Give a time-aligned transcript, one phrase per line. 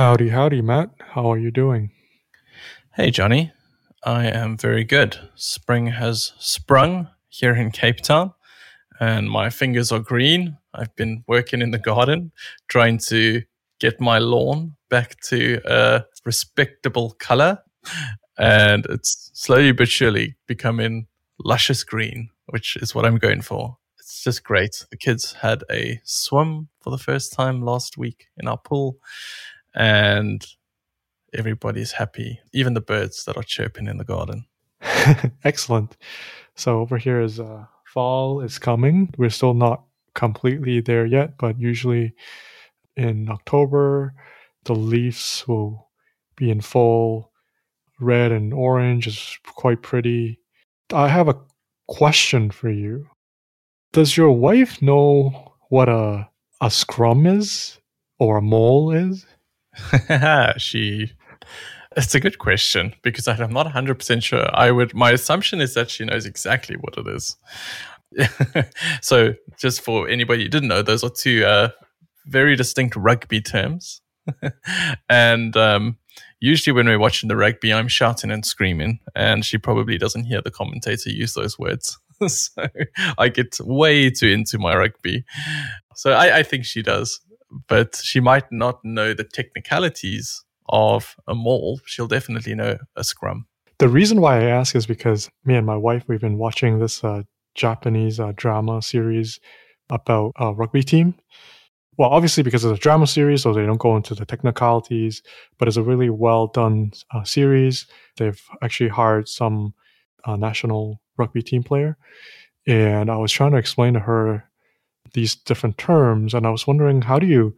[0.00, 0.88] Howdy, howdy, Matt.
[0.98, 1.90] How are you doing?
[2.94, 3.52] Hey, Johnny.
[4.02, 5.18] I am very good.
[5.34, 8.32] Spring has sprung here in Cape Town,
[8.98, 10.56] and my fingers are green.
[10.72, 12.32] I've been working in the garden
[12.66, 13.42] trying to
[13.78, 17.58] get my lawn back to a respectable color,
[18.38, 21.08] and it's slowly but surely becoming
[21.44, 23.76] luscious green, which is what I'm going for.
[23.98, 24.86] It's just great.
[24.90, 28.96] The kids had a swim for the first time last week in our pool,
[29.74, 30.46] and
[31.32, 34.46] everybody's happy, even the birds that are chirping in the garden.
[35.44, 35.96] Excellent.
[36.56, 39.12] So over here is uh, fall is coming.
[39.16, 42.14] We're still not completely there yet, but usually
[42.96, 44.14] in October,
[44.64, 45.88] the leaves will
[46.36, 47.32] be in full
[48.00, 49.06] red and orange.
[49.06, 50.40] It's quite pretty.
[50.92, 51.38] I have a
[51.86, 53.06] question for you.
[53.92, 56.28] Does your wife know what a
[56.60, 57.78] a scrum is
[58.18, 59.26] or a maul is?
[60.58, 61.12] she
[61.96, 64.48] it's a good question because I'm not 100% sure.
[64.54, 67.36] I would my assumption is that she knows exactly what it is.
[69.02, 71.68] so, just for anybody who didn't know, those are two uh,
[72.26, 74.00] very distinct rugby terms.
[75.08, 75.96] and um,
[76.40, 80.40] usually, when we're watching the rugby, I'm shouting and screaming, and she probably doesn't hear
[80.42, 81.98] the commentator use those words.
[82.26, 82.66] so,
[83.18, 85.24] I get way too into my rugby.
[85.94, 87.20] So, I, I think she does,
[87.68, 91.80] but she might not know the technicalities of a maul.
[91.84, 93.46] She'll definitely know a scrum.
[93.78, 97.02] The reason why I ask is because me and my wife, we've been watching this
[97.02, 97.22] uh,
[97.54, 99.40] Japanese uh, drama series
[99.88, 101.14] about a rugby team.
[101.96, 105.22] Well, obviously because it's a drama series, so they don't go into the technicalities,
[105.58, 107.86] but it's a really well done uh, series.
[108.16, 109.74] They've actually hired some
[110.24, 111.98] uh, national rugby team player,
[112.66, 114.49] and I was trying to explain to her
[115.12, 117.56] these different terms, and I was wondering how do you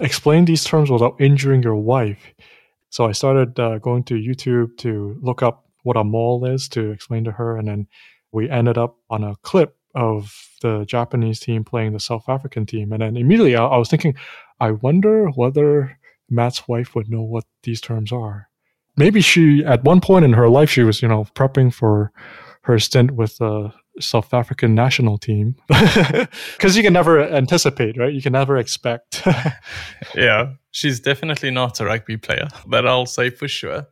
[0.00, 2.32] explain these terms without injuring your wife?
[2.90, 6.90] So I started uh, going to YouTube to look up what a maul is to
[6.90, 7.86] explain to her, and then
[8.32, 12.92] we ended up on a clip of the Japanese team playing the South African team.
[12.92, 14.14] And then immediately I, I was thinking,
[14.60, 15.98] I wonder whether
[16.30, 18.48] Matt's wife would know what these terms are.
[18.96, 22.12] Maybe she, at one point in her life, she was, you know, prepping for
[22.62, 25.56] her stint with the South African national team.
[26.56, 28.12] Because you can never anticipate, right?
[28.12, 29.22] You can never expect.
[30.14, 32.48] yeah, she's definitely not a rugby player.
[32.70, 33.86] That I'll say for sure.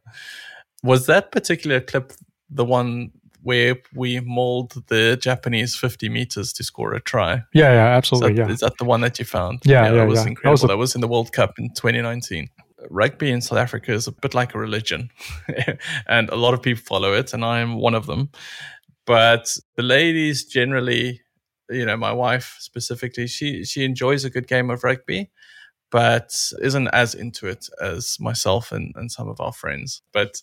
[0.82, 2.12] Was that particular clip
[2.50, 3.10] the one
[3.42, 7.44] where we mauled the Japanese 50 meters to score a try.
[7.54, 8.32] Yeah, yeah, absolutely.
[8.32, 8.52] Is that, yeah.
[8.52, 9.60] Is that the one that you found?
[9.64, 10.30] Yeah, yeah, that was yeah.
[10.30, 10.48] incredible.
[10.48, 12.50] That was, a- that was in the World Cup in 2019
[12.90, 15.10] rugby in South Africa is a bit like a religion,
[16.08, 18.30] and a lot of people follow it, and I'm one of them.
[19.06, 21.20] But the ladies generally,
[21.70, 25.30] you know, my wife specifically, she she enjoys a good game of rugby,
[25.90, 30.02] but isn't as into it as myself and, and some of our friends.
[30.12, 30.42] But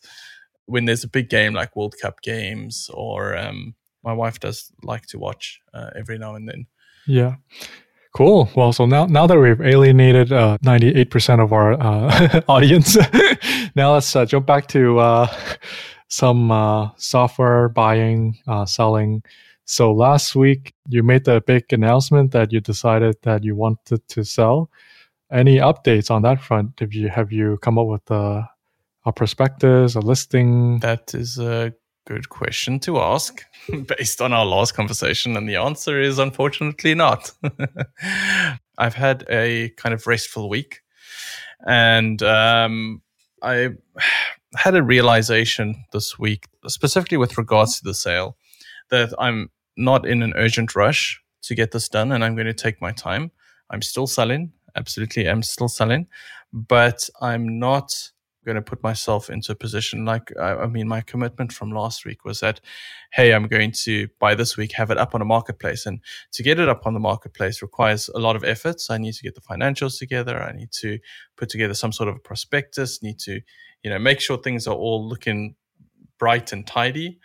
[0.65, 5.05] when there's a big game like World Cup games, or um, my wife does like
[5.07, 6.67] to watch uh, every now and then.
[7.05, 7.35] Yeah.
[8.15, 8.49] Cool.
[8.55, 12.95] Well, so now now that we've alienated eight percent of our uh, audience,
[13.75, 15.27] now let's uh, jump back to uh,
[16.13, 19.23] some uh, software buying, uh, selling.
[19.65, 24.23] So last week you made the big announcement that you decided that you wanted to
[24.23, 24.69] sell.
[25.31, 26.79] Any updates on that front?
[26.79, 28.47] Have you have you come up with a,
[29.05, 30.79] a prospectus, a listing?
[30.81, 31.73] That is a
[32.05, 33.43] good question to ask
[33.97, 37.31] based on our last conversation, and the answer is unfortunately not.
[38.77, 40.81] I've had a kind of restful week,
[41.65, 43.01] and um,
[43.41, 43.69] I
[44.55, 48.37] had a realization this week, specifically with regards to the sale,
[48.89, 52.53] that I'm not in an urgent rush to get this done and I'm going to
[52.53, 53.31] take my time.
[53.69, 54.51] I'm still selling.
[54.75, 56.07] Absolutely, I'm still selling,
[56.51, 57.93] but I'm not
[58.45, 62.25] going to put myself into a position like I, mean my commitment from last week
[62.25, 62.59] was that
[63.13, 65.99] hey i'm going to by this week have it up on a marketplace and
[66.33, 69.23] to get it up on the marketplace requires a lot of efforts i need to
[69.23, 70.99] get the financials together i need to
[71.37, 73.39] put together some sort of a prospectus need to
[73.83, 75.55] you know make sure things are all looking
[76.19, 77.19] bright and tidy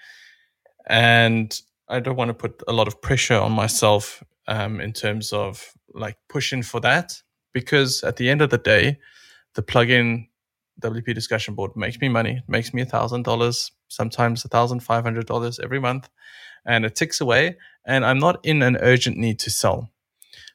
[0.89, 5.33] and i don't want to put a lot of pressure on myself um, in terms
[5.33, 7.23] of like pushing for that
[7.53, 8.99] because at the end of the day
[9.55, 10.29] the plugin
[10.81, 15.03] WP discussion board makes me money, makes me a thousand dollars, sometimes a thousand five
[15.03, 16.09] hundred dollars every month,
[16.65, 17.57] and it ticks away.
[17.85, 19.91] And I'm not in an urgent need to sell.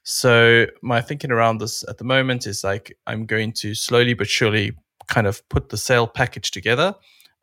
[0.04, 4.28] So my thinking around this at the moment is like I'm going to slowly but
[4.28, 4.74] surely
[5.08, 6.96] kind of put the sale package together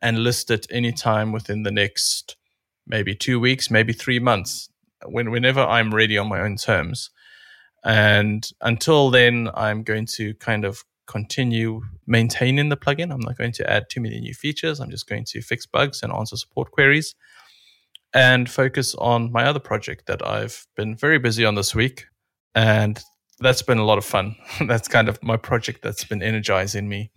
[0.03, 2.37] and list it anytime within the next
[2.87, 4.69] maybe two weeks, maybe three months,
[5.07, 7.11] when whenever I'm ready on my own terms.
[7.85, 13.13] And until then, I'm going to kind of continue maintaining the plugin.
[13.13, 14.81] I'm not going to add too many new features.
[14.81, 17.15] I'm just going to fix bugs and answer support queries
[18.13, 22.07] and focus on my other project that I've been very busy on this week.
[22.55, 23.03] And
[23.39, 24.37] that's been a lot of fun.
[24.67, 27.11] that's kind of my project that's been energizing me.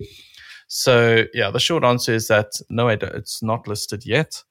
[0.67, 4.43] So, yeah, the short answer is that no, it's not listed yet.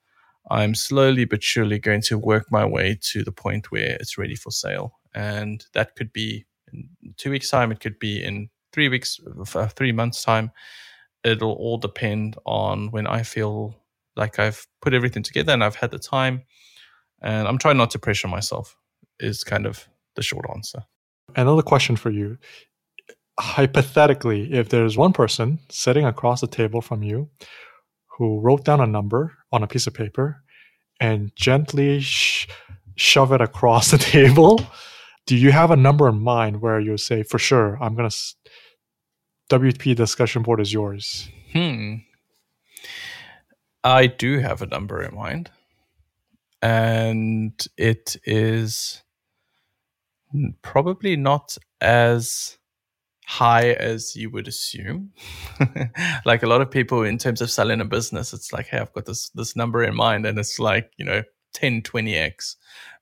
[0.51, 4.35] I'm slowly but surely going to work my way to the point where it's ready
[4.35, 4.99] for sale.
[5.15, 9.19] And that could be in two weeks' time, it could be in three weeks,
[9.55, 10.51] uh, three months' time.
[11.23, 13.75] It'll all depend on when I feel
[14.15, 16.43] like I've put everything together and I've had the time.
[17.21, 18.75] And I'm trying not to pressure myself,
[19.19, 20.83] is kind of the short answer.
[21.35, 22.37] Another question for you.
[23.39, 27.29] Hypothetically, if there's one person sitting across the table from you
[28.17, 30.43] who wrote down a number on a piece of paper
[30.99, 32.47] and gently sh-
[32.95, 34.61] shove it across the table,
[35.25, 38.13] do you have a number in mind where you say, for sure, I'm going to,
[38.13, 38.35] s-
[39.49, 41.27] WP discussion board is yours?
[41.51, 41.95] Hmm.
[43.83, 45.49] I do have a number in mind.
[46.61, 49.03] And it is
[50.61, 52.57] probably not as
[53.25, 55.11] high as you would assume.
[56.25, 58.93] like a lot of people in terms of selling a business, it's like, hey, I've
[58.93, 61.23] got this this number in mind and it's like, you know,
[61.53, 62.55] 10, 20x.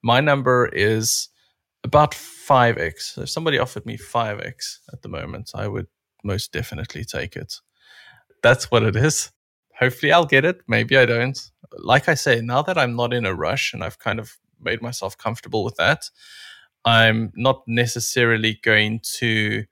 [0.04, 1.30] My number is
[1.84, 3.00] about 5x.
[3.02, 5.88] So if somebody offered me 5x at the moment, I would
[6.24, 7.56] most definitely take it.
[8.44, 9.32] That's what it is.
[9.80, 10.62] Hopefully I'll get it.
[10.68, 11.40] Maybe I don't.
[11.78, 14.82] Like I say, now that I'm not in a rush and I've kind of made
[14.82, 16.10] myself comfortable with that,
[16.86, 19.66] I'm not necessarily going to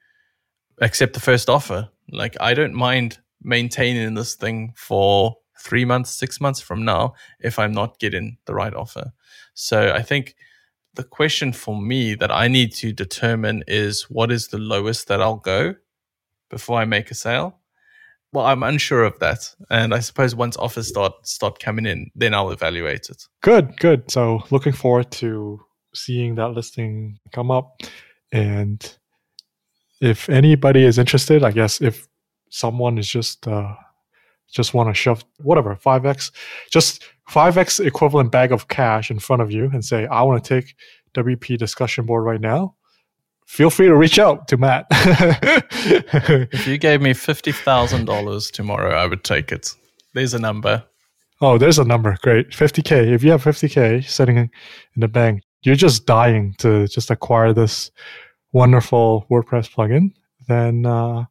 [0.81, 1.89] accept the first offer.
[2.11, 7.59] Like I don't mind maintaining this thing for three months, six months from now if
[7.59, 9.11] I'm not getting the right offer.
[9.53, 10.35] So I think
[10.95, 15.21] the question for me that I need to determine is what is the lowest that
[15.21, 15.75] I'll go
[16.49, 17.59] before I make a sale.
[18.31, 22.35] Well, I'm unsure of that, and I suppose once offers start start coming in, then
[22.35, 23.23] I'll evaluate it.
[23.41, 24.09] Good, good.
[24.11, 25.59] So looking forward to
[25.95, 27.81] seeing that listing come up,
[28.31, 28.97] and
[30.01, 32.07] if anybody is interested, I guess if
[32.49, 33.75] someone is just uh,
[34.51, 36.31] just want to shove whatever five x,
[36.71, 40.43] just five x equivalent bag of cash in front of you and say, I want
[40.43, 40.75] to take
[41.13, 42.75] WP discussion board right now.
[43.45, 44.85] Feel free to reach out to Matt.
[44.91, 49.73] if you gave me fifty thousand dollars tomorrow, I would take it.
[50.13, 50.83] There's a number.
[51.41, 52.17] Oh, there's a number.
[52.21, 52.49] Great.
[52.49, 53.13] 50K.
[53.13, 54.49] If you have 50K sitting in
[54.97, 57.91] the bank, you're just dying to just acquire this
[58.51, 60.13] wonderful WordPress plugin,
[60.47, 61.25] then uh,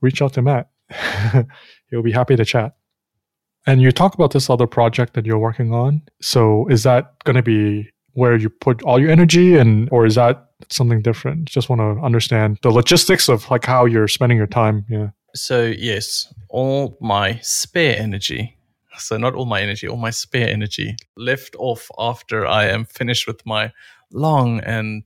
[0.00, 0.70] reach out to Matt.
[1.90, 2.74] He'll be happy to chat.
[3.66, 6.02] And you talk about this other project that you're working on.
[6.20, 10.16] So is that going to be where you put all your energy and or is
[10.16, 11.44] that something different?
[11.44, 14.84] Just want to understand the logistics of like how you're spending your time.
[14.88, 15.10] Yeah.
[15.34, 18.56] So yes, all my spare energy
[18.98, 23.26] so not all my energy, all my spare energy left off after I am finished
[23.26, 23.72] with my
[24.12, 25.04] long and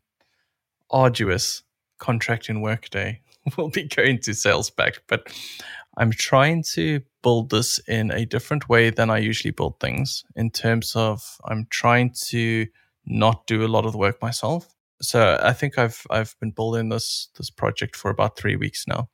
[0.91, 1.63] arduous
[1.99, 3.21] contracting workday
[3.57, 5.03] will be going to sales back.
[5.07, 5.33] But
[5.97, 10.51] I'm trying to build this in a different way than I usually build things in
[10.51, 12.67] terms of I'm trying to
[13.07, 14.75] not do a lot of the work myself.
[15.01, 19.09] So I think I've I've been building this this project for about three weeks now.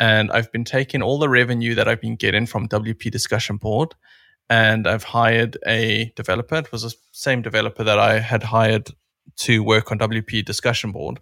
[0.00, 3.94] And I've been taking all the revenue that I've been getting from WP Discussion Board
[4.48, 6.56] and I've hired a developer.
[6.56, 8.90] It was the same developer that I had hired
[9.38, 11.20] to work on WP Discussion Board.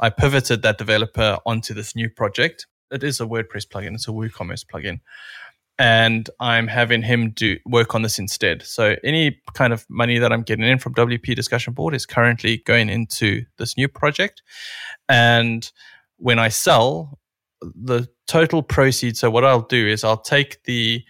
[0.00, 2.66] I pivoted that developer onto this new project.
[2.90, 5.00] It is a WordPress plugin, it's a WooCommerce plugin.
[5.80, 8.62] And I'm having him do work on this instead.
[8.62, 12.62] So any kind of money that I'm getting in from WP Discussion Board is currently
[12.66, 14.42] going into this new project.
[15.08, 15.70] And
[16.16, 17.20] when I sell,
[17.60, 19.20] the total proceeds.
[19.20, 21.04] So what I'll do is I'll take the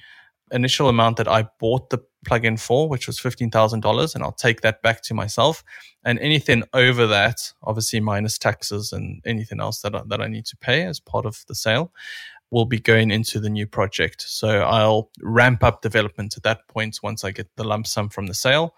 [0.52, 4.82] initial amount that I bought the plugin for, which was $15,000, and I'll take that
[4.82, 5.62] back to myself.
[6.04, 10.46] And anything over that, obviously minus taxes and anything else that I, that I need
[10.46, 11.92] to pay as part of the sale,
[12.50, 14.22] will be going into the new project.
[14.26, 18.26] So I'll ramp up development at that point once I get the lump sum from
[18.26, 18.74] the sale.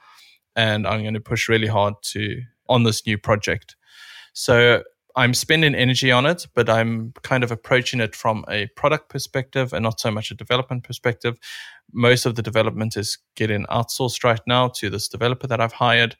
[0.57, 3.77] And I'm going to push really hard to on this new project.
[4.33, 4.83] So
[5.21, 9.75] I'm spending energy on it, but I'm kind of approaching it from a product perspective
[9.75, 11.39] and not so much a development perspective.
[11.93, 16.17] Most of the development is getting outsourced right now to this developer that I've hired.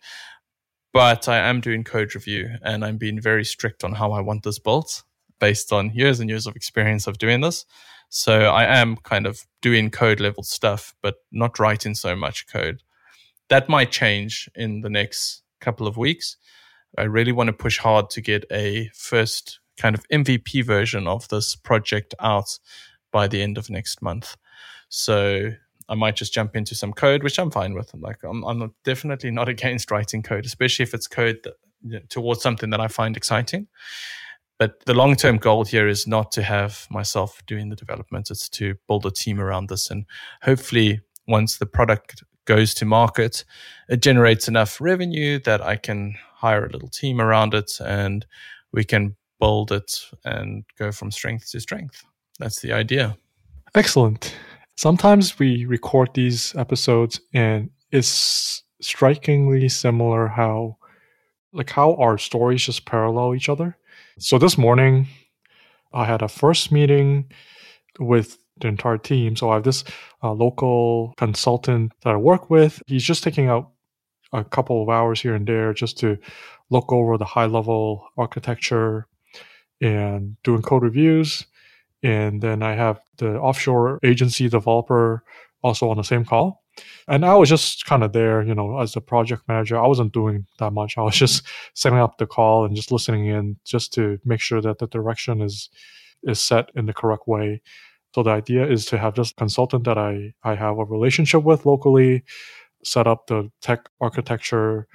[0.93, 4.43] But I am doing code review and I'm being very strict on how I want
[4.43, 5.03] this built
[5.39, 7.65] based on years and years of experience of doing this.
[8.11, 12.83] So I am kind of doing code level stuff, but not writing so much code.
[13.49, 16.37] That might change in the next couple of weeks
[16.99, 21.29] I really want to push hard to get a first kind of MVP version of
[21.29, 22.59] this project out
[23.13, 24.37] by the end of next month.
[24.89, 25.53] So
[25.89, 27.93] I might just jump into some code, which I'm fine with.
[27.95, 32.01] Like I'm, I'm definitely not against writing code, especially if it's code that, you know,
[32.09, 33.67] towards something that I find exciting.
[34.59, 38.49] But the long term goal here is not to have myself doing the development, it's
[38.51, 39.91] to build a team around this.
[39.91, 40.05] And
[40.43, 43.45] hopefully, once the product goes to market,
[43.89, 48.25] it generates enough revenue that I can hire a little team around it and
[48.73, 52.03] we can build it and go from strength to strength.
[52.39, 53.17] That's the idea.
[53.75, 54.35] Excellent.
[54.77, 60.77] Sometimes we record these episodes and it's strikingly similar how
[61.53, 63.77] like how our stories just parallel each other.
[64.19, 65.09] So this morning,
[65.93, 67.31] I had a first meeting
[67.99, 69.37] with the entire team.
[69.37, 69.85] So I have this
[70.23, 72.83] uh, local consultant that I work with.
[72.87, 73.71] He's just taking out
[74.33, 76.19] a couple of hours here and there just to
[76.71, 79.07] look over the high level architecture
[79.81, 81.47] and doing code reviews.
[82.03, 85.23] And then I have the offshore agency developer
[85.63, 86.63] also on the same call.
[87.09, 89.79] And I was just kind of there, you know, as the project manager.
[89.79, 90.97] I wasn't doing that much.
[90.97, 91.43] I was just
[91.75, 95.43] setting up the call and just listening in just to make sure that the direction
[95.43, 95.69] is
[96.23, 97.63] is set in the correct way.
[98.15, 101.65] So the idea is to have this consultant that I, I have a relationship with
[101.65, 102.25] locally,
[102.85, 104.87] set up the tech architecture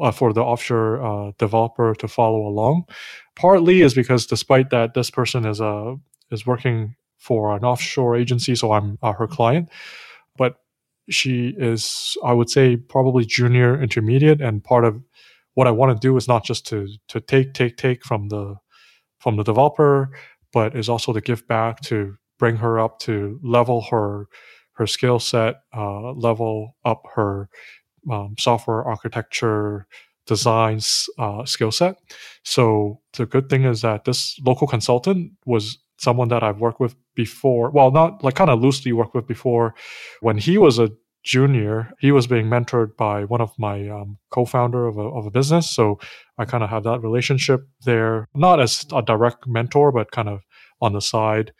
[0.00, 2.84] uh, for the offshore uh, developer to follow along.
[3.36, 5.94] Partly is because despite that this person is a uh,
[6.30, 9.70] is working for an offshore agency, so I'm uh, her client.
[10.36, 10.56] But
[11.08, 15.02] she is, I would say, probably junior intermediate, and part of
[15.54, 18.56] what I want to do is not just to to take take take from the
[19.18, 20.10] from the developer,
[20.52, 24.26] but is also to give back to bring her up to level her
[24.78, 27.48] her skill set, uh, level up her
[28.10, 29.86] um, software architecture
[30.26, 31.96] designs uh, skill set.
[32.44, 36.94] So the good thing is that this local consultant was someone that I've worked with
[37.16, 37.70] before.
[37.70, 39.74] Well, not like kind of loosely worked with before.
[40.20, 40.90] When he was a
[41.24, 45.30] junior, he was being mentored by one of my um, co-founder of a, of a
[45.30, 45.68] business.
[45.68, 45.98] So
[46.38, 50.42] I kind of have that relationship there, not as a direct mentor, but kind of
[50.80, 51.52] on the side.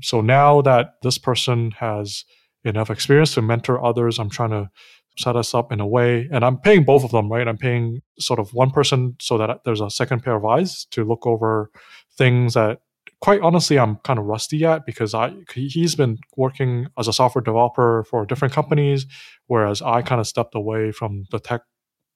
[0.00, 2.24] So now that this person has
[2.64, 4.70] enough experience to mentor others, I'm trying to
[5.18, 8.00] set us up in a way and i'm paying both of them right i'm paying
[8.18, 11.70] sort of one person so that there's a second pair of eyes to look over
[12.16, 12.80] things that
[13.22, 17.42] quite honestly, I'm kind of rusty at because I he's been working as a software
[17.42, 19.06] developer for different companies,
[19.46, 21.62] whereas I kind of stepped away from the tech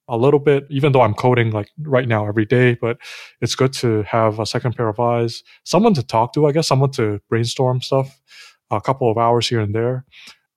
[0.09, 2.75] a little bit, even though I'm coding like right now every day.
[2.75, 2.97] But
[3.41, 6.67] it's good to have a second pair of eyes, someone to talk to, I guess,
[6.67, 8.21] someone to brainstorm stuff,
[8.69, 10.05] a couple of hours here and there.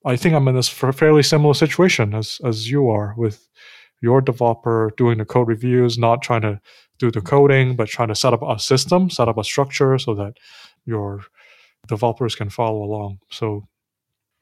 [0.04, 3.48] I think I'm in this fairly similar situation as as you are with
[4.00, 6.60] your developer doing the code reviews, not trying to
[6.98, 7.28] do the mm-hmm.
[7.28, 10.34] coding, but trying to set up a system, set up a structure so that
[10.86, 11.20] your
[11.86, 13.18] developers can follow along.
[13.30, 13.68] So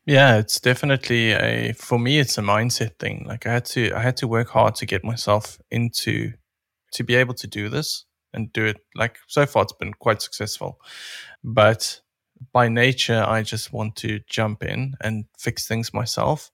[0.06, 3.24] yeah, it's definitely a for me it's a mindset thing.
[3.26, 6.32] Like I had to I had to work hard to get myself into
[6.92, 10.22] to be able to do this and do it like so far it's been quite
[10.22, 10.80] successful.
[11.44, 12.00] But
[12.52, 16.50] by nature I just want to jump in and fix things myself.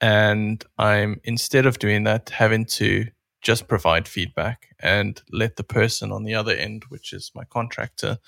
[0.00, 3.06] And I'm instead of doing that having to
[3.42, 8.18] just provide feedback and let the person on the other end, which is my contractor,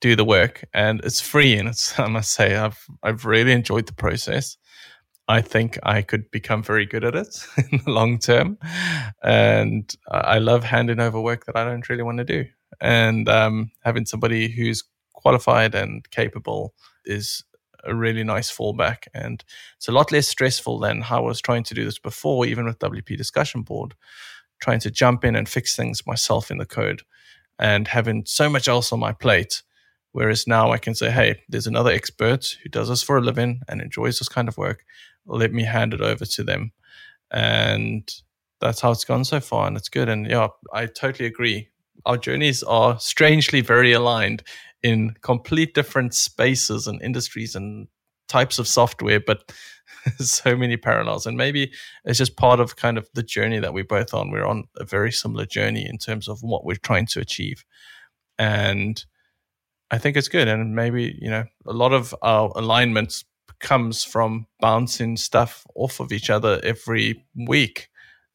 [0.00, 0.64] do the work.
[0.72, 4.56] And it's free, and it's I must say I've I've really enjoyed the process.
[5.28, 8.58] I think I could become very good at it in the long term,
[9.22, 12.46] and I love handing over work that I don't really want to do.
[12.80, 14.82] And um, having somebody who's
[15.20, 16.74] qualified and capable
[17.04, 17.44] is
[17.84, 19.06] a really nice fallback.
[19.14, 19.44] And
[19.76, 22.64] it's a lot less stressful than how I was trying to do this before, even
[22.64, 23.94] with WP Discussion Board,
[24.60, 27.02] trying to jump in and fix things myself in the code
[27.58, 29.62] and having so much else on my plate.
[30.12, 33.60] Whereas now I can say, hey, there's another expert who does this for a living
[33.68, 34.84] and enjoys this kind of work.
[35.26, 36.72] Let me hand it over to them.
[37.30, 38.12] And
[38.60, 39.68] that's how it's gone so far.
[39.68, 40.08] And it's good.
[40.08, 41.68] And yeah, I totally agree.
[42.06, 44.42] Our journeys are strangely very aligned
[44.82, 47.88] in complete different spaces and industries and
[48.28, 49.52] types of software, but
[50.18, 51.26] so many parallels.
[51.26, 51.72] And maybe
[52.04, 54.30] it's just part of kind of the journey that we're both on.
[54.30, 57.64] We're on a very similar journey in terms of what we're trying to achieve.
[58.38, 59.04] And
[59.90, 60.48] I think it's good.
[60.48, 63.24] And maybe, you know, a lot of our alignments
[63.58, 67.88] comes from bouncing stuff off of each other every week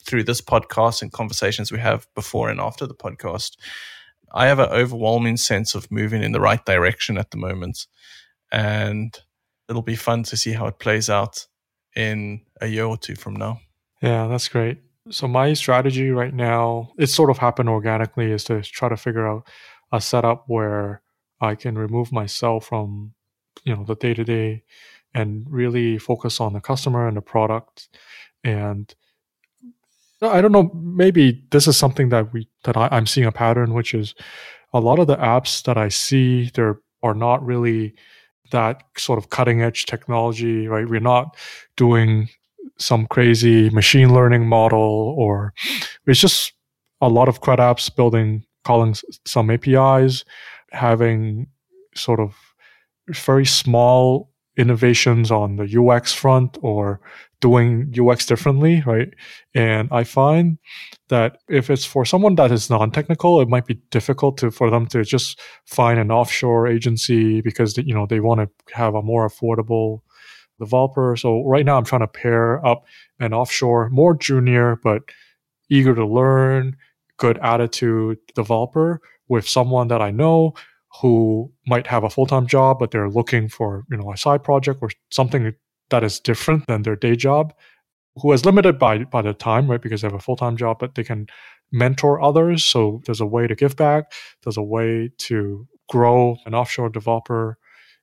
[0.06, 3.58] through this podcast and conversations we have before and after the podcast.
[4.34, 7.88] I have an overwhelming sense of moving in the right direction at the moment.
[8.52, 9.18] And
[9.70, 11.46] it'll be fun to see how it plays out
[11.96, 13.60] in a year or two from now.
[14.02, 14.80] Yeah, that's great.
[15.10, 19.28] So my strategy right now, it sort of happened organically, is to try to figure
[19.28, 19.48] out
[19.92, 21.02] a setup where
[21.40, 23.14] I can remove myself from
[23.64, 24.64] you know the day to day
[25.14, 27.90] and really focus on the customer and the product
[28.44, 28.94] and
[30.30, 30.72] I don't know.
[30.74, 34.16] Maybe this is something that we that I, I'm seeing a pattern which is
[34.74, 37.94] a lot of the apps that I see there are not really
[38.52, 40.88] that sort of cutting edge technology right?
[40.88, 41.38] We're not
[41.78, 42.30] doing
[42.78, 45.54] some crazy machine learning model or
[46.06, 46.54] it's just
[47.02, 50.26] a lot of CRUD apps building calling some APIs,
[50.72, 51.48] having
[51.96, 52.36] sort of
[53.10, 57.02] very small innovations on the UX front or
[57.42, 59.14] doing UX differently, right?
[59.54, 60.58] And I find
[61.10, 64.88] that if it's for someone that is non-technical, it might be difficult to for them
[64.88, 69.28] to just find an offshore agency because you know they want to have a more
[69.30, 70.02] affordable
[70.60, 71.16] developer.
[71.18, 72.86] So right now I'm trying to pair up
[73.20, 75.02] an offshore, more junior but
[75.70, 76.78] eager to learn,
[77.18, 80.54] good attitude developer with someone that I know
[81.02, 84.80] who might have a full-time job but they're looking for you know a side project
[84.82, 85.54] or something
[85.90, 87.54] that is different than their day job
[88.18, 90.96] who is limited by by the time right because they have a full-time job but
[90.96, 91.28] they can
[91.72, 92.64] mentor others.
[92.66, 94.14] So there's a way to give back.
[94.44, 97.58] There's a way to grow an offshore developer.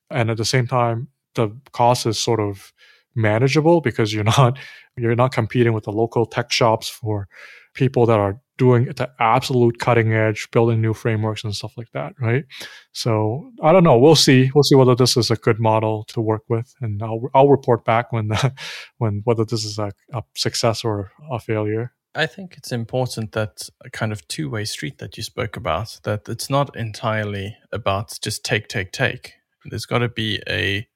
[0.09, 2.71] And at the same time the cost is sort of
[3.15, 4.57] manageable because you're not
[4.95, 7.27] you're not competing with the local tech shops for
[7.73, 12.13] people that are doing the absolute cutting edge, building new frameworks and stuff like that,
[12.19, 12.45] right?
[12.91, 13.97] So I don't know.
[13.97, 14.51] We'll see.
[14.53, 17.85] We'll see whether this is a good model to work with, and I'll I'll report
[17.85, 18.53] back when the,
[18.97, 21.93] when whether this is a, a success or a failure.
[22.15, 25.99] I think it's important that a kind of two way street that you spoke about,
[26.03, 29.33] that it's not entirely about just take, take, take.
[29.65, 30.87] There's got to be a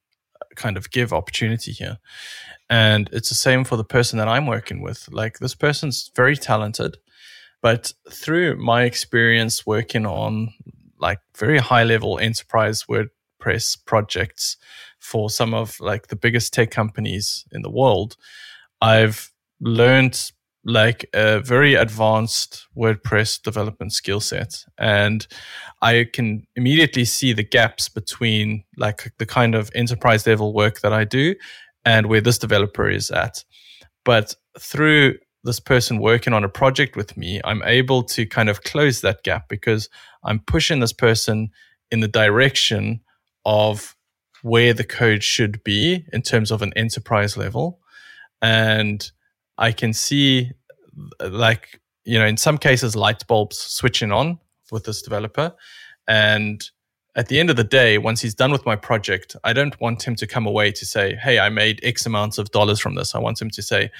[0.54, 1.98] kind of give opportunity here.
[2.70, 5.08] And it's the same for the person that I'm working with.
[5.10, 6.98] Like this person's very talented,
[7.62, 10.52] but through my experience working on
[10.98, 14.56] like very high level enterprise WordPress projects
[14.98, 18.16] for some of like the biggest tech companies in the world,
[18.80, 20.30] I've learned
[20.64, 24.64] like a very advanced WordPress development skill set.
[24.76, 25.26] And
[25.80, 30.92] I can immediately see the gaps between like the kind of enterprise level work that
[30.92, 31.34] I do
[31.84, 33.44] and where this developer is at.
[34.04, 38.62] But through this person working on a project with me, I'm able to kind of
[38.62, 39.88] close that gap because
[40.24, 41.50] I'm pushing this person
[41.90, 43.00] in the direction
[43.44, 43.96] of
[44.42, 47.80] where the code should be in terms of an enterprise level.
[48.42, 49.10] And
[49.56, 50.52] I can see,
[51.20, 54.38] like, you know, in some cases, light bulbs switching on
[54.70, 55.54] with this developer.
[56.06, 56.68] And
[57.16, 60.06] at the end of the day, once he's done with my project, I don't want
[60.06, 63.14] him to come away to say, Hey, I made X amounts of dollars from this.
[63.14, 63.90] I want him to say,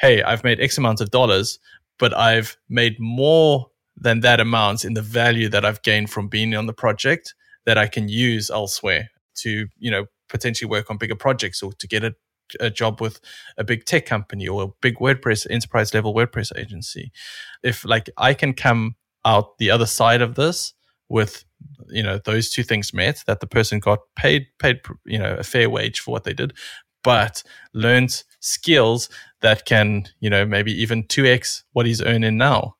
[0.00, 1.58] Hey, I've made X amount of dollars,
[1.98, 6.54] but I've made more than that amount in the value that I've gained from being
[6.54, 11.14] on the project that I can use elsewhere to, you know, potentially work on bigger
[11.14, 12.14] projects or to get a,
[12.60, 13.20] a job with
[13.56, 17.12] a big tech company or a big WordPress enterprise level WordPress agency.
[17.62, 20.74] If like I can come out the other side of this
[21.08, 21.44] with
[21.88, 25.42] you know those two things met that the person got paid paid you know a
[25.42, 26.52] fair wage for what they did
[27.04, 29.08] but learned skills
[29.40, 32.74] that can you know maybe even 2x what he's earning now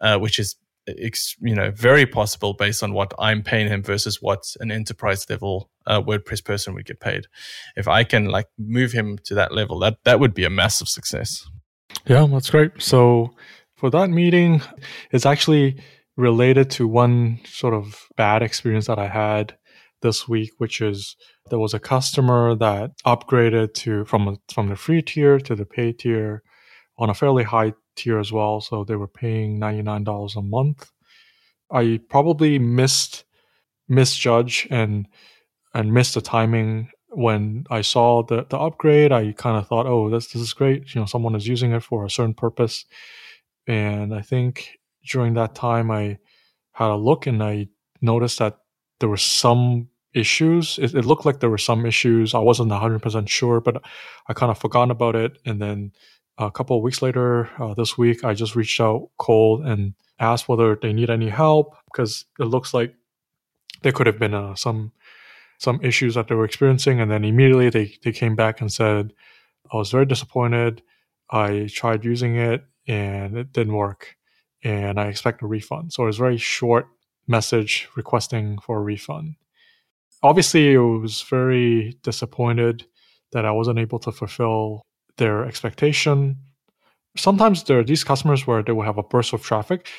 [0.00, 0.56] uh, which is
[0.86, 5.70] you know very possible based on what i'm paying him versus what an enterprise level
[5.86, 7.26] uh, wordpress person would get paid.
[7.76, 10.88] If i can like move him to that level that that would be a massive
[10.88, 11.46] success.
[12.06, 12.72] Yeah that's great.
[12.78, 13.34] So
[13.76, 14.62] for that meeting
[15.10, 15.80] it's actually
[16.16, 19.56] related to one sort of bad experience that I had
[20.04, 21.16] this week, which is
[21.50, 25.98] there was a customer that upgraded to from from the free tier to the paid
[25.98, 26.44] tier
[26.98, 28.60] on a fairly high tier as well.
[28.60, 30.92] So they were paying ninety nine dollars a month.
[31.72, 33.24] I probably missed
[33.88, 35.08] misjudge and
[35.74, 39.10] and missed the timing when I saw the the upgrade.
[39.10, 40.94] I kind of thought, oh, this this is great.
[40.94, 42.84] You know, someone is using it for a certain purpose,
[43.66, 44.78] and I think
[45.10, 46.18] during that time, I
[46.72, 47.68] had a look and I
[48.02, 48.58] noticed that
[49.00, 50.78] there were some issues.
[50.78, 52.34] It, it looked like there were some issues.
[52.34, 53.82] I wasn't 100% sure, but
[54.28, 55.38] I kind of forgot about it.
[55.44, 55.92] And then
[56.38, 60.48] a couple of weeks later, uh, this week, I just reached out cold and asked
[60.48, 62.94] whether they need any help because it looks like
[63.82, 64.92] there could have been uh, some
[65.58, 67.00] some issues that they were experiencing.
[67.00, 69.12] And then immediately they, they came back and said,
[69.72, 70.82] I was very disappointed.
[71.30, 74.16] I tried using it and it didn't work
[74.62, 75.92] and I expect a refund.
[75.92, 76.88] So it was a very short
[77.26, 79.36] message requesting for a refund.
[80.24, 82.86] Obviously, I was very disappointed
[83.32, 84.80] that I wasn't able to fulfill
[85.18, 86.38] their expectation.
[87.14, 89.90] Sometimes there are these customers where they will have a burst of traffic.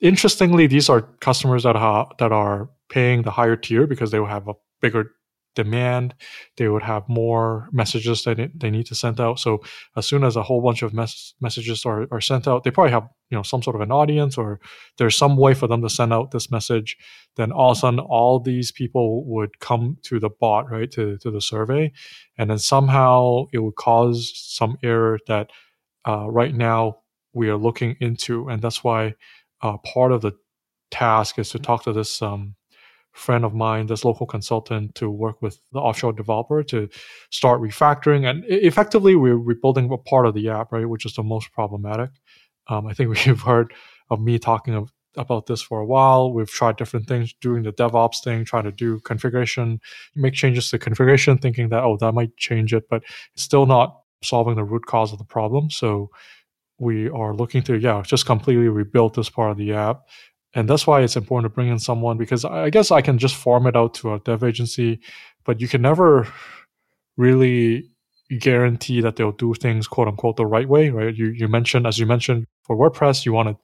[0.00, 4.34] interestingly, these are customers that ha- that are paying the higher tier because they will
[4.36, 5.12] have a bigger
[5.54, 6.14] demand.
[6.56, 9.38] They would have more messages that they need to send out.
[9.38, 9.62] So
[9.96, 12.92] as soon as a whole bunch of mes- messages are, are sent out, they probably
[12.92, 14.60] have you know some sort of an audience or
[14.98, 16.96] there's some way for them to send out this message.
[17.36, 21.18] Then all of a sudden, all these people would come to the bot, right, to
[21.18, 21.92] to the survey,
[22.38, 25.50] and then somehow it would cause some error that
[26.06, 26.98] uh, right now
[27.32, 29.14] we are looking into, and that's why
[29.62, 30.32] uh, part of the
[30.90, 32.54] task is to talk to this um,
[33.14, 36.88] friend of mine, this local consultant, to work with the offshore developer to
[37.30, 38.28] start refactoring.
[38.28, 42.10] And effectively, we're rebuilding a part of the app, right, which is the most problematic.
[42.68, 43.72] Um, I think we've heard
[44.10, 46.32] of me talking of, about this for a while.
[46.32, 49.80] We've tried different things, doing the DevOps thing, trying to do configuration,
[50.16, 54.00] make changes to configuration, thinking that, oh, that might change it, but it's still not
[54.24, 55.70] solving the root cause of the problem.
[55.70, 56.10] So
[56.78, 60.02] we are looking to, yeah, just completely rebuild this part of the app.
[60.54, 63.34] And that's why it's important to bring in someone because I guess I can just
[63.34, 65.00] farm it out to a dev agency,
[65.44, 66.28] but you can never
[67.16, 67.90] really
[68.38, 71.14] guarantee that they'll do things quote unquote the right way, right?
[71.14, 73.56] You you mentioned as you mentioned for WordPress, you wanted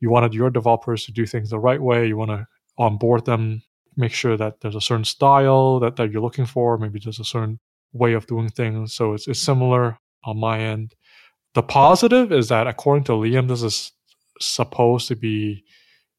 [0.00, 2.06] you wanted your developers to do things the right way.
[2.06, 3.62] You want to onboard them,
[3.96, 6.76] make sure that there's a certain style that, that you're looking for.
[6.78, 7.60] Maybe there's a certain
[7.92, 8.92] way of doing things.
[8.92, 10.94] So it's, it's similar on my end.
[11.54, 13.92] The positive is that according to Liam, this is
[14.40, 15.64] supposed to be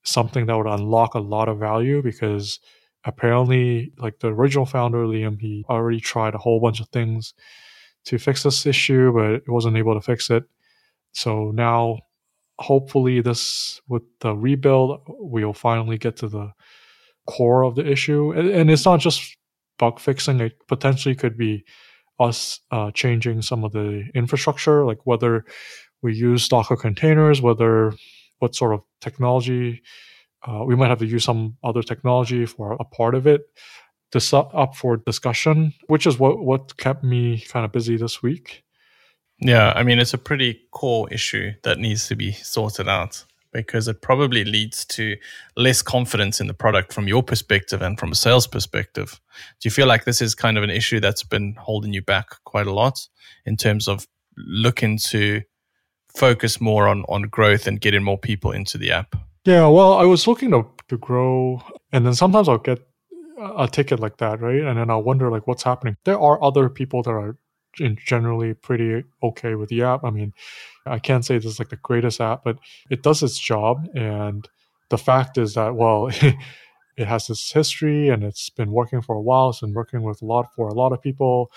[0.05, 2.59] something that would unlock a lot of value because
[3.03, 7.33] apparently, like the original founder, Liam, he already tried a whole bunch of things
[8.05, 10.43] to fix this issue, but it wasn't able to fix it.
[11.11, 11.99] So now,
[12.59, 16.51] hopefully, this with the rebuild, we'll finally get to the
[17.27, 18.31] core of the issue.
[18.31, 19.35] And, it's not just
[19.79, 21.63] bug fixing; it potentially could be
[22.19, 25.45] us uh, changing some of the infrastructure, like whether
[26.01, 27.93] we use Docker containers, whether
[28.39, 29.81] what sort of technology
[30.47, 33.41] uh, we might have to use some other technology for a part of it.
[34.11, 38.63] This up for discussion, which is what what kept me kind of busy this week.
[39.39, 43.87] Yeah, I mean it's a pretty core issue that needs to be sorted out because
[43.87, 45.15] it probably leads to
[45.55, 49.19] less confidence in the product from your perspective and from a sales perspective.
[49.59, 52.27] Do you feel like this is kind of an issue that's been holding you back
[52.43, 53.07] quite a lot
[53.45, 55.41] in terms of looking to
[56.15, 59.15] focus more on on growth and getting more people into the app?
[59.45, 62.79] Yeah, well, I was looking to to grow, and then sometimes I'll get
[63.37, 64.61] a ticket like that, right?
[64.61, 65.97] And then I'll wonder like what's happening.
[66.05, 67.37] There are other people that are
[68.05, 70.03] generally pretty okay with the app.
[70.03, 70.33] I mean,
[70.85, 72.57] I can't say this is like the greatest app, but
[72.89, 73.87] it does its job.
[73.95, 74.47] And
[74.89, 76.09] the fact is that, well,
[76.97, 79.49] it has this history and it's been working for a while.
[79.49, 81.51] It's been working with a lot for a lot of people.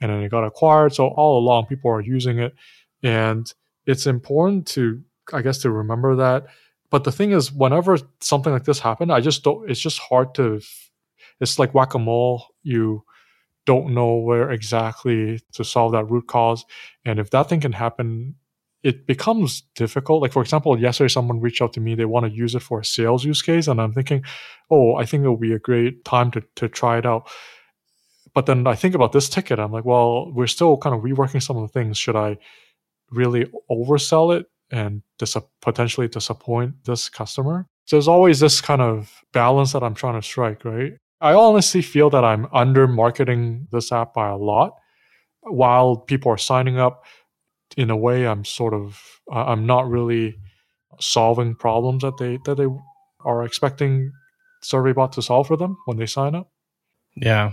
[0.00, 0.94] And then it got acquired.
[0.94, 2.54] So all along, people are using it.
[3.02, 3.52] And
[3.90, 6.46] it's important to, I guess, to remember that.
[6.90, 10.34] But the thing is, whenever something like this happened, I just don't, it's just hard
[10.36, 10.60] to,
[11.40, 12.46] it's like whack a mole.
[12.62, 13.04] You,
[13.66, 16.64] don't know where exactly to solve that root cause.
[17.04, 18.34] And if that thing can happen,
[18.82, 20.22] it becomes difficult.
[20.22, 22.80] Like, for example, yesterday someone reached out to me, they want to use it for
[22.80, 23.68] a sales use case.
[23.68, 24.24] And I'm thinking,
[24.70, 27.30] oh, I think it'll be a great time to, to try it out.
[28.34, 29.58] But then I think about this ticket.
[29.58, 31.98] I'm like, well, we're still kind of reworking some of the things.
[31.98, 32.38] Should I
[33.10, 37.66] really oversell it and dis- potentially disappoint this customer?
[37.86, 40.92] So there's always this kind of balance that I'm trying to strike, right?
[41.20, 44.76] I honestly feel that I'm under marketing this app by a lot.
[45.42, 47.04] While people are signing up,
[47.76, 49.00] in a way, I'm sort of
[49.32, 50.36] I'm not really
[50.98, 52.66] solving problems that they that they
[53.24, 54.12] are expecting
[54.62, 56.50] SurveyBot to solve for them when they sign up.
[57.16, 57.52] Yeah,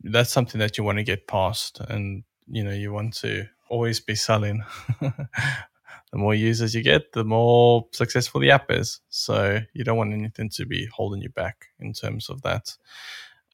[0.00, 4.00] that's something that you want to get past, and you know you want to always
[4.00, 4.62] be selling
[5.00, 9.00] the more users you get, the more successful the app is.
[9.08, 12.76] So you don't want anything to be holding you back in terms of that.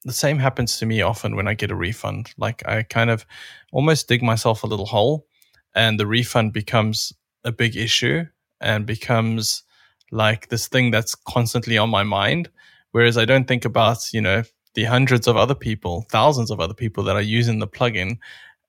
[0.03, 2.33] The same happens to me often when I get a refund.
[2.37, 3.25] Like I kind of
[3.71, 5.25] almost dig myself a little hole
[5.73, 7.13] and the refund becomes
[7.45, 8.25] a big issue
[8.59, 9.63] and becomes
[10.11, 12.49] like this thing that's constantly on my mind.
[12.91, 16.73] Whereas I don't think about, you know, the hundreds of other people, thousands of other
[16.73, 18.17] people that are using the plugin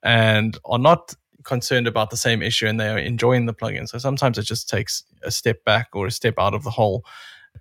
[0.02, 3.88] and are not concerned about the same issue and they are enjoying the plugin.
[3.88, 7.04] So sometimes it just takes a step back or a step out of the hole.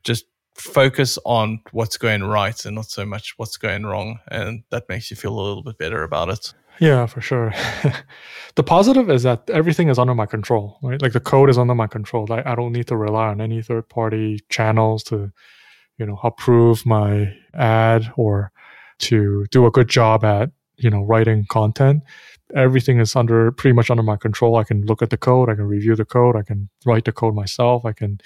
[0.04, 4.20] Just focus on what's going right and not so much what's going wrong.
[4.30, 6.54] And that makes you feel a little bit better about it.
[6.80, 7.54] Yeah, for sure.
[8.56, 11.02] the positive is that everything is under my control, right?
[11.02, 12.32] Like the code is under my control.
[12.32, 15.32] I don't need to rely on any third party channels to,
[15.98, 18.52] you know, approve my ad or
[19.00, 22.04] to do a good job at, you know, writing content
[22.56, 24.58] everything is under pretty much under my control.
[24.58, 27.12] I can look at the code, I can review the code, I can write the
[27.12, 28.20] code myself, I can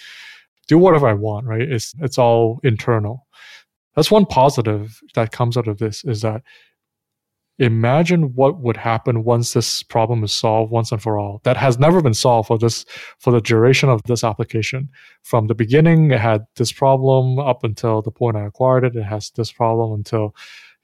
[0.68, 1.62] do whatever I want, right?
[1.62, 3.28] It's it's all internal.
[3.96, 6.42] That's one positive that comes out of this is that
[7.60, 11.78] imagine what would happen once this problem is solved once and for all that has
[11.78, 12.84] never been solved for this
[13.20, 14.90] for the duration of this application
[15.22, 19.04] from the beginning it had this problem up until the point i acquired it it
[19.04, 20.36] has this problem until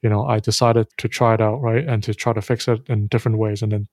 [0.01, 2.81] you know i decided to try it out right and to try to fix it
[2.87, 3.87] in different ways and then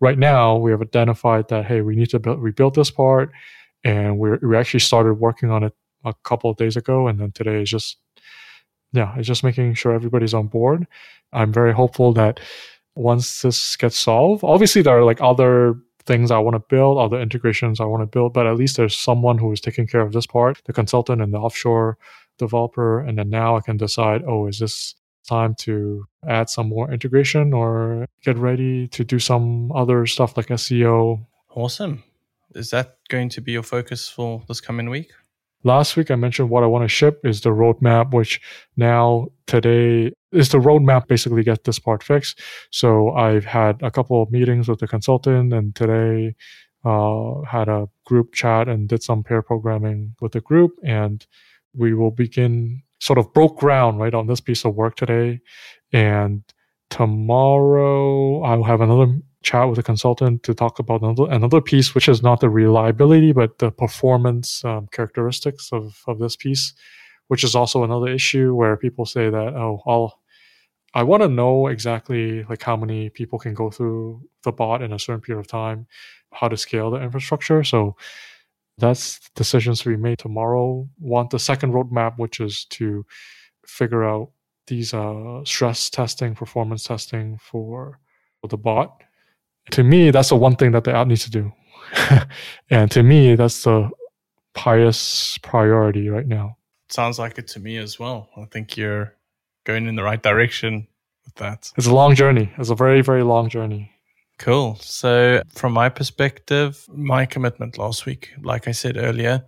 [0.00, 3.30] right now we have identified that hey we need to build, rebuild this part
[3.84, 5.72] and we we actually started working on it
[6.04, 7.98] a couple of days ago and then today is just
[8.92, 10.86] yeah, it's just making sure everybody's on board.
[11.32, 12.40] I'm very hopeful that
[12.94, 15.74] once this gets solved, obviously there are like other
[16.06, 18.96] things I want to build, other integrations I want to build, but at least there's
[18.96, 21.98] someone who is taking care of this part, the consultant and the offshore
[22.38, 23.00] developer.
[23.00, 24.94] And then now I can decide, oh, is this
[25.26, 30.46] time to add some more integration or get ready to do some other stuff like
[30.46, 31.24] SEO?
[31.54, 32.02] Awesome.
[32.54, 35.12] Is that going to be your focus for this coming week?
[35.64, 38.40] Last week I mentioned what I want to ship is the roadmap, which
[38.76, 42.40] now today is the roadmap basically get this part fixed.
[42.70, 46.36] So I've had a couple of meetings with the consultant and today
[46.84, 51.26] uh, had a group chat and did some pair programming with the group and
[51.74, 55.40] we will begin sort of broke ground right on this piece of work today
[55.92, 56.42] and
[56.90, 62.08] tomorrow i'll have another chat with a consultant to talk about another, another piece, which
[62.08, 66.74] is not the reliability, but the performance um, characteristics of, of this piece,
[67.28, 70.20] which is also another issue where people say that, oh, I'll,
[70.94, 74.92] I want to know exactly like how many people can go through the bot in
[74.92, 75.86] a certain period of time,
[76.32, 77.62] how to scale the infrastructure.
[77.62, 77.96] So
[78.78, 80.88] that's decisions to be made tomorrow.
[80.98, 83.04] Want the second roadmap, which is to
[83.66, 84.30] figure out
[84.66, 88.00] these uh, stress testing, performance testing for
[88.48, 89.02] the bot
[89.72, 91.52] to me, that's the one thing that the app needs to do.
[92.70, 93.90] and to me, that's the
[94.56, 96.56] highest priority right now.
[96.88, 98.30] Sounds like it to me as well.
[98.36, 99.14] I think you're
[99.64, 100.86] going in the right direction
[101.24, 101.72] with that.
[101.76, 102.52] It's a long journey.
[102.58, 103.92] It's a very, very long journey.
[104.38, 104.76] Cool.
[104.80, 109.44] So, from my perspective, my commitment last week, like I said earlier,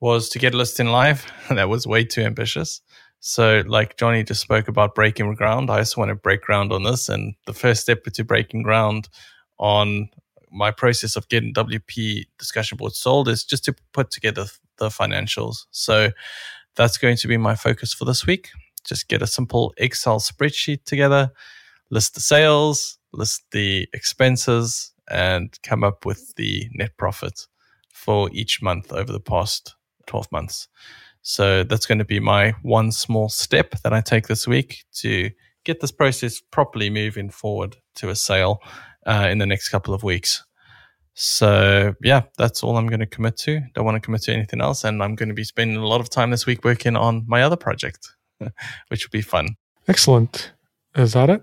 [0.00, 1.26] was to get listing live.
[1.50, 2.80] that was way too ambitious.
[3.18, 6.84] So, like Johnny just spoke about breaking ground, I also want to break ground on
[6.84, 7.08] this.
[7.08, 9.08] And the first step to breaking ground
[9.58, 10.08] on
[10.52, 14.46] my process of getting WP discussion board sold is just to put together
[14.78, 15.66] the financials.
[15.70, 16.10] So
[16.76, 18.50] that's going to be my focus for this week.
[18.84, 21.32] Just get a simple Excel spreadsheet together,
[21.90, 27.46] list the sales, list the expenses, and come up with the net profit
[27.92, 29.74] for each month over the past
[30.06, 30.68] 12 months.
[31.22, 35.30] So that's going to be my one small step that I take this week to
[35.64, 38.60] get this process properly moving forward to a sale
[39.06, 40.44] uh, in the next couple of weeks.
[41.14, 43.60] So yeah, that's all I'm going to commit to.
[43.74, 46.00] Don't want to commit to anything else, and I'm going to be spending a lot
[46.00, 48.08] of time this week working on my other project,
[48.88, 49.56] which will be fun.
[49.86, 50.52] Excellent.
[50.96, 51.42] Is that it?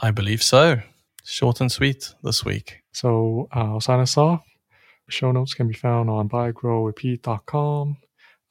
[0.00, 0.80] I believe so.
[1.24, 2.82] Short and sweet this week.
[2.92, 4.44] So uh, I'll sign us off.
[5.08, 7.96] Show notes can be found on buygrowrepeat.com.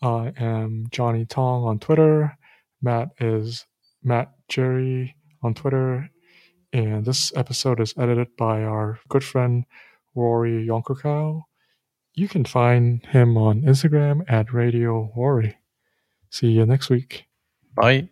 [0.02, 2.38] I am Johnny Tong on Twitter.
[2.82, 3.66] Matt is
[4.04, 6.10] Matt Geri on Twitter
[6.74, 9.66] and this episode is edited by our good friend
[10.16, 11.44] Rory Yonkerkow.
[12.16, 15.56] You can find him on Instagram at Radio Rory.
[16.30, 17.26] See you next week.
[17.76, 18.10] Bye.